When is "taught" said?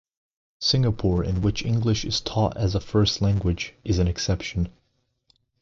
2.21-2.57